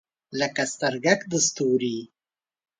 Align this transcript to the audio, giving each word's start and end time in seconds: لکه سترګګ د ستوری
لکه 0.39 0.63
سترګګ 0.73 1.19
د 1.31 1.33
ستوری 1.47 1.97